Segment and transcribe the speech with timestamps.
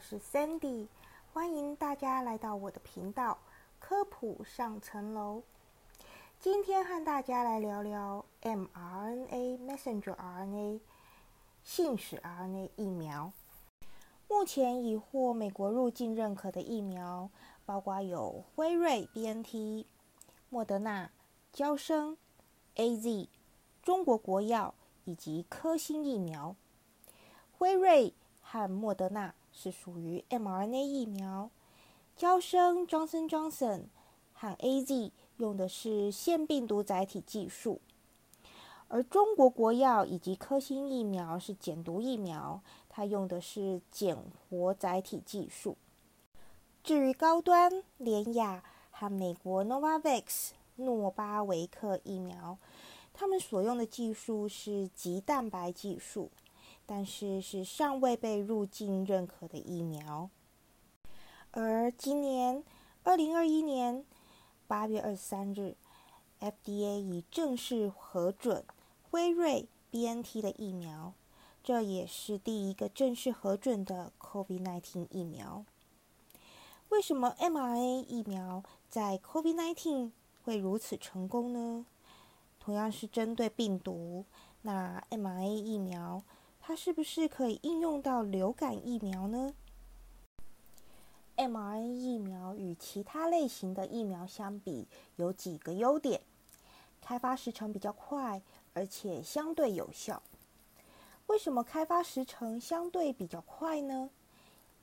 [0.00, 0.88] 是 Sandy，
[1.32, 3.36] 欢迎大家来到我的频道
[3.78, 5.42] 科普上层楼。
[6.40, 10.80] 今天和大家来聊聊 mRNA messenger RNA
[11.62, 13.30] 信使 RNA 疫苗。
[14.26, 17.28] 目前已获美国入境认可的疫苗，
[17.66, 19.84] 包括有辉瑞 BNT、
[20.48, 21.10] 莫德纳、
[21.52, 22.16] 交生、
[22.76, 23.28] AZ、
[23.82, 24.74] 中国国药
[25.04, 26.56] 以及科兴疫苗。
[27.58, 31.50] 辉瑞和莫德纳是属于 mRNA 疫苗，
[32.16, 33.82] 娇生 Johnson Johnson
[34.32, 37.78] 和 AZ 用的是腺病毒载体技术，
[38.88, 44.16] 而中国国药以及科兴疫苗是减毒疫苗，它用的是减
[44.48, 45.76] 活载体技术。
[46.82, 52.56] 至于高端联雅和美国 Novavax 诺巴维克疫苗，
[53.12, 56.30] 他们所用的技术是极蛋白技术。
[56.92, 60.28] 但是是尚未被入境认可的疫苗，
[61.52, 62.64] 而今年
[63.04, 64.04] 二零二一年
[64.66, 65.76] 八月二十三日
[66.40, 68.64] ，FDA 已正式核准
[69.08, 71.14] 辉瑞 BNT 的疫苗，
[71.62, 75.64] 这也是第一个正式核准的 COVID-19 疫苗。
[76.88, 80.10] 为什么 mRNA 疫苗在 COVID-19
[80.42, 81.86] 会如此成功呢？
[82.58, 84.24] 同样是针对病毒，
[84.62, 86.20] 那 mRNA 疫苗。
[86.60, 89.54] 它是不是可以应用到流感疫苗呢
[91.36, 96.20] ？mRNA 疫苗与其他类型的疫苗相比，有几个优点：
[97.00, 98.42] 开发时程比较快，
[98.74, 100.22] 而且相对有效。
[101.26, 104.10] 为什么开发时程相对比较快呢？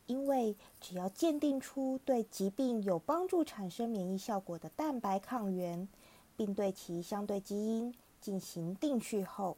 [0.08, 5.88] 因为只要鉴定出对疾病有帮助、产生免疫效果的蛋白抗原，
[6.36, 9.58] 并对其相对基因进行定序后。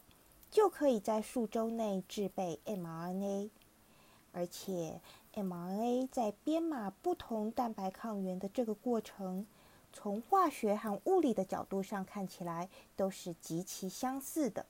[0.52, 3.50] 就可以在数周内制备 mRNA，
[4.32, 5.00] 而且
[5.34, 9.46] mRNA 在编码不同蛋白抗原的这个过程，
[9.94, 14.66] 从化学和物理的角度上看起来都是极其相似的。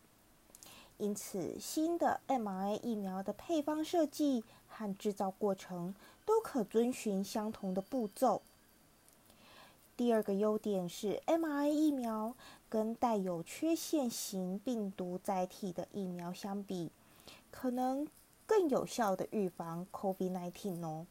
[0.97, 8.41] 因此，新的 mRNA 疫苗的配方设计和制造过程都可遵循相同的步骤。
[9.95, 12.35] 第二个优点是，mRNA 疫苗
[12.69, 16.91] 跟带有缺陷型病毒载体的疫苗相比，
[17.49, 18.07] 可能
[18.45, 21.07] 更有效的预防 COVID-19 哦。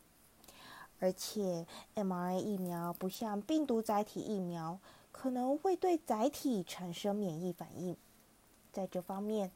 [1.00, 4.78] 而且，mRNA 疫苗不像病毒载体疫苗，
[5.12, 7.96] 可能会对载体产生免疫反应。
[8.72, 9.50] 在这方面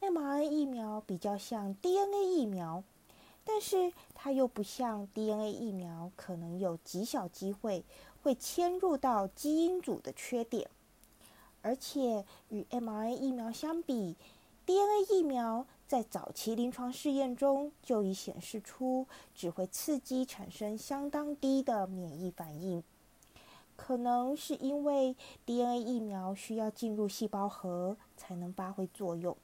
[0.00, 2.82] ，mRNA 疫苗比较像 DNA 疫苗，
[3.44, 7.84] 但是它又不像 DNA 疫苗，可能有极小机会。
[8.22, 10.66] 会迁入到基因组的缺点，
[11.64, 14.14] 而且与 mRNA 疫苗相比
[14.66, 22.84] ，DNA 疫苗在早期临床试验中就已显示出只会刺激产生相当低的免疫反应。
[23.76, 25.16] 可能是因为
[25.46, 29.34] DNA 疫苗需要进入细胞核才能发挥作用，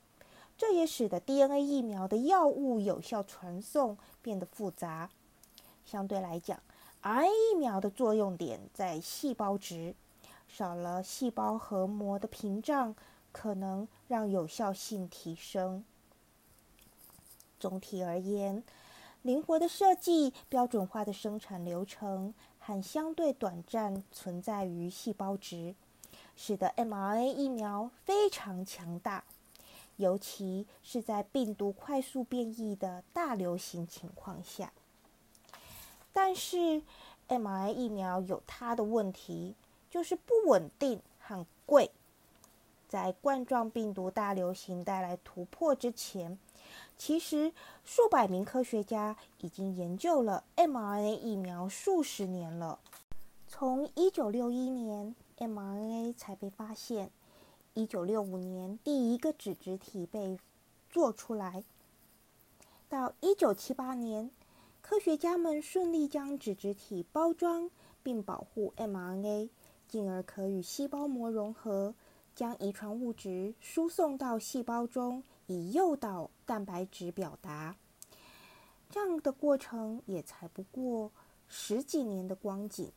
[0.59, 5.09] 这也使得 DNA 疫苗的药物有效传送变得复杂。
[5.87, 6.61] 相对来讲
[7.03, 9.95] ，RNA 疫苗的作用点在细胞质，
[10.53, 12.94] 少了细胞核膜的屏障，
[13.31, 15.84] 可能让有效性提升。
[17.59, 18.62] 总体而言，
[19.22, 25.75] 灵活的设计、标准化的生产流程和相对短暂存在于细胞质，
[26.34, 29.22] 使得 mRNA 疫苗非常强大，
[29.97, 34.72] 尤其是在病毒快速变异的大流行情况下。
[36.12, 36.83] 但是
[37.28, 39.55] ，mRNA 疫苗有它的问题，
[39.91, 41.91] 就是不稳定很贵。
[42.89, 46.39] 在冠状病毒大流行带来突破之前，
[46.97, 47.53] 其实
[47.84, 52.78] 数百名科学家已经研究了 mRNA 疫苗数十年了。
[53.47, 57.10] 从1961年 mRNA 才被发现
[57.75, 60.39] ，1965年第一个脂质体被
[60.89, 61.65] 做出来，
[62.89, 64.31] 到1978年。
[64.83, 67.71] 科学家们顺利将脂质体包装
[68.03, 69.48] 并保护 mRNA，
[69.91, 71.92] 进而可与细胞膜融合，
[72.37, 77.75] 将遗传物质输送到细胞中，以诱导蛋白质表达。
[78.89, 81.10] 这样的过程也才不过
[81.48, 82.92] 十几年的光景。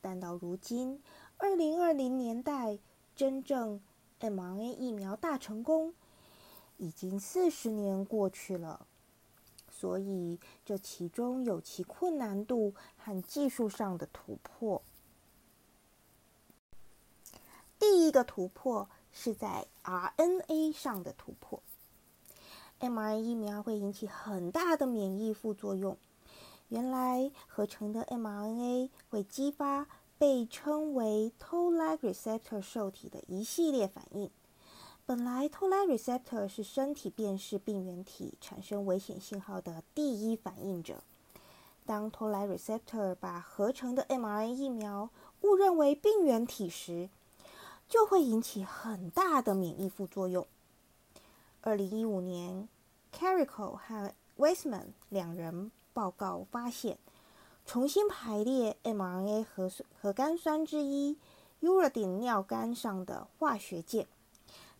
[0.00, 1.00] 但到如今，
[1.38, 2.76] 二零二零年代
[3.14, 3.80] 真正
[4.18, 5.94] mRNA 疫苗大成功，
[6.78, 8.88] 已经四十年过去了。
[9.70, 14.82] 所以，这其中有其困难度和技术上的突破。
[17.82, 21.60] 第一个突破是在 RNA 上的突破。
[22.78, 25.96] mRNA 疫苗会引起很大的免疫副作用。
[26.68, 34.30] 原来合成的 mRNA 会激发被称为 Toll-like receptor 受体的一系列反应。
[35.04, 41.02] 本来 Toll-like receptor 是身体辨识病原体产生危险信号的第一反应者。
[41.84, 47.10] 当 Toll-like receptor 把合成的 mRNA 疫苗误认为病原体时，
[47.92, 50.46] 就会引起很大的免疫副作用。
[51.60, 52.66] 二零一五年
[53.14, 55.70] ，Carico 和 Weissman 两人。
[55.92, 56.96] 报告发现，
[57.66, 61.18] 重新排列 mRNA 核核苷酸之一
[61.60, 64.06] uridine 尿苷上的化学键，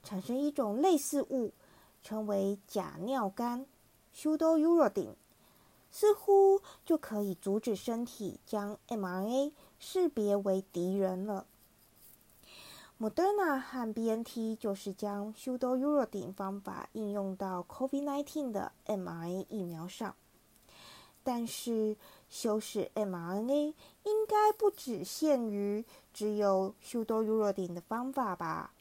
[0.02, 1.52] 产生一种类似物，
[2.02, 3.66] 称为假尿苷
[4.16, 5.16] pseudouridine，
[5.90, 11.44] 似乎就可以阻止身体将 mRNA 识别为敌人了。
[13.00, 20.14] Moderna 和 BNT 就是将 pseudouridine 方法应用到 COVID-19 的 mRNA 疫苗上。
[21.24, 21.96] 但是
[22.28, 23.74] 修饰 mRNA
[24.04, 28.72] 应该不只限于只有修多 uridine 的方法吧？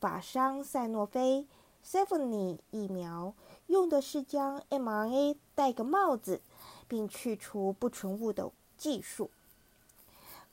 [0.00, 1.46] 法商赛诺菲
[1.82, 3.34] s e v e n i 疫苗
[3.66, 6.40] 用的是将 mRNA 戴个帽子，
[6.88, 9.30] 并去除不纯物的技术。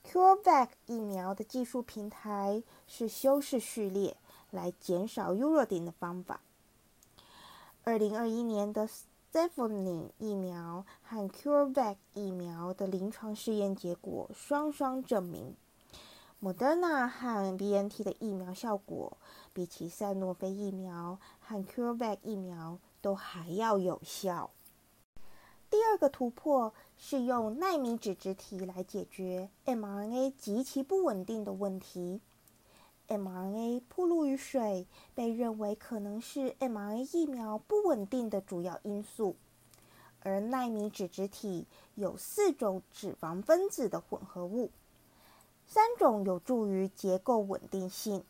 [0.10, 4.16] CureVac 疫苗的技术平台是修饰序列
[4.52, 6.42] 来减少 uridine 的方法。
[7.84, 8.90] 二零二一年的。
[9.36, 15.58] s e v e n i 疫苗和 CureVac 疫苗的临床试验结果双双证明
[16.42, 19.18] ，Moderna 和 BNT 的疫苗效果
[19.52, 24.52] 比起赛诺菲疫苗和 CureVac 疫苗都还要有效。
[25.70, 32.22] 第二个突破是用纳米脂质体来解决 mRNA 极其不稳定的问题。
[33.08, 39.36] mRNA 暴露于水，被认为可能是 mRNA 疫苗不稳定的主要因素。
[40.22, 44.72] 而纳米脂质体有四种脂肪分子的混合物，
[45.68, 48.24] 三种有助于结构稳定性，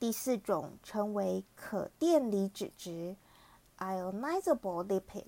[0.00, 3.14] 第四种称为可电离脂质
[3.78, 5.26] （ionizable lipid），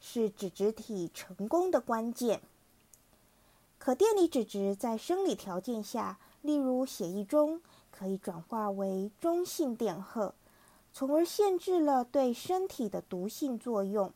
[0.00, 2.40] 是脂质体成功的关键。
[3.78, 7.60] 可电离脂质在生理条件下，例如血液中。
[7.90, 10.32] 可以转化为中性电荷，
[10.92, 14.12] 从而限制了对身体的毒性作用。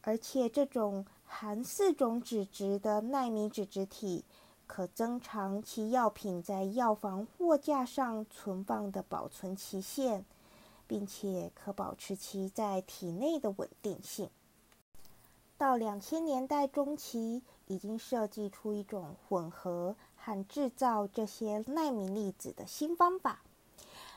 [0.00, 4.24] 而且，这种含四种脂质的纳米脂质体
[4.66, 10.24] 可增长其药品在药房货架上存放的保存期限，
[10.88, 14.28] 并且可保持其在体内的稳定性。
[15.58, 19.94] 到两千年代中期，已经设计出一种混合。
[20.20, 23.40] 和制造这些纳米粒子的新方法，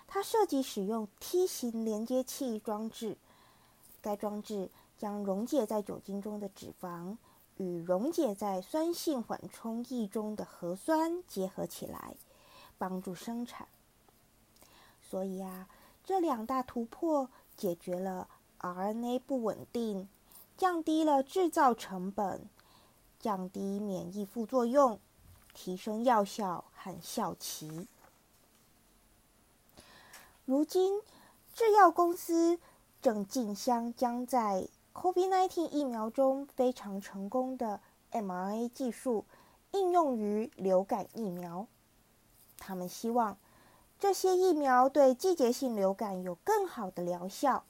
[0.08, 3.16] 它设计使用梯形连接器装置。
[4.02, 7.16] 该装置将溶解在酒精中的脂肪
[7.56, 12.16] 与溶解在酸性缓冲液中的核酸结合起来，
[12.78, 13.70] 帮助生产。
[15.02, 15.70] 所以啊，
[16.04, 18.28] 这两大突破解决了
[18.60, 20.10] RNA 不稳定，
[20.62, 22.48] 降低了制造成本，
[23.20, 25.00] 降低免疫副作用。
[25.56, 27.88] 提升药效和效期。
[30.46, 31.02] 如今，
[31.52, 32.60] 制药公司
[33.02, 39.26] 正竞相将在 COVID-19 疫苗中非常成功的 mRNA 技术
[39.72, 41.66] 应用于流感疫苗。
[42.60, 43.36] 他们希望
[43.98, 47.64] 这些疫苗对季节性流感有更好的疗效。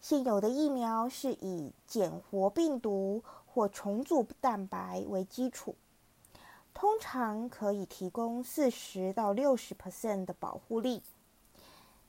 [0.00, 5.74] 现有的疫苗是以减活病毒或重组蛋白为基础。
[6.72, 11.02] 通常可以提供四十到六十 percent 的保护力，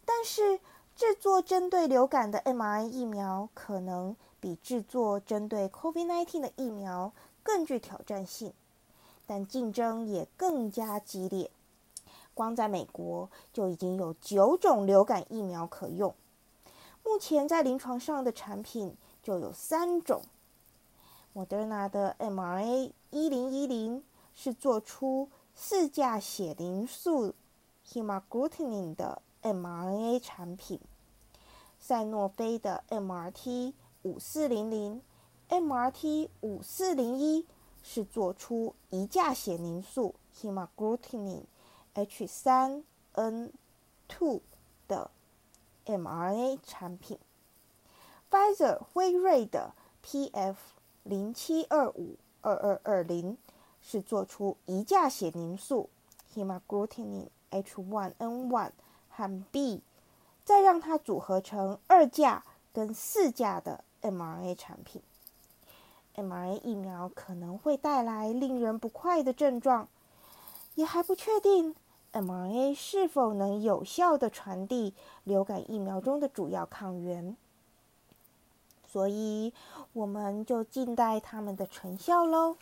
[0.05, 0.59] 但是
[0.95, 7.11] 制作针对流感的 mrn 疫苗可能比制作针对 COVID-19 的疫苗
[7.43, 8.53] 更具挑战性，
[9.25, 11.49] 但竞争也更加激烈。
[12.33, 16.13] 光在美国就已经有九种流感疫苗可用，
[17.11, 20.21] 目前在临床上的产品就有三种
[21.35, 24.01] ：Moderna 的 mRNA 一零一零。
[24.33, 27.35] 是做出四价血凝素
[27.85, 30.79] （hemagglutinin） 的 mRNA 产品，
[31.79, 35.01] 赛诺菲的 MRT 五四零零、
[35.49, 37.45] MRT 五四零一
[37.83, 41.43] 是做出一价血凝素 （hemagglutinin
[41.93, 43.51] H 三 N
[44.07, 44.41] two）
[45.85, 47.17] mRNA 产品
[48.29, 49.73] ，Pfizer 辉瑞的
[50.05, 50.55] PF
[51.03, 53.37] 零七二五二二二零。
[53.83, 55.89] 是做出一价血凝素
[56.35, 58.69] （hemagglutinin H1N1）
[59.09, 59.81] 和 B，
[60.45, 65.01] 再让它组合成二价跟四价的 mRNA 产品。
[66.13, 69.87] mRNA 疫苗可能会带来令人不快的症状，
[70.75, 71.75] 也还不确定
[72.13, 77.35] mRNA 是否能有效的传递流感疫苗中的主要抗原。
[78.87, 79.53] 所以，
[79.93, 82.57] 我们就静待他们的成效喽。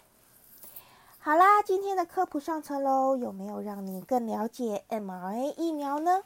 [1.17, 6.23] 好啦，今天的科普上层喽有没有让你更了解 mRNA 疫苗呢？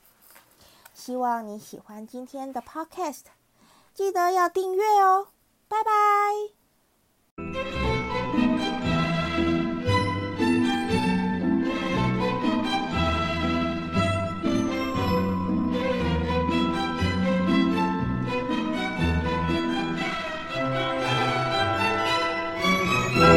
[0.93, 3.23] 希望你喜欢今天的 podcast，
[3.93, 5.27] 记得要订阅哦。
[5.67, 5.91] 拜拜。